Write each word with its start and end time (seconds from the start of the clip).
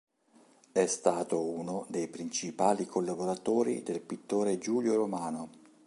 È 0.71 0.85
stato 0.87 1.39
uno 1.41 1.85
dei 1.87 2.07
principali 2.07 2.87
collaboratori 2.87 3.83
del 3.83 4.01
pittore 4.01 4.57
Giulio 4.57 4.95
Romano. 4.95 5.49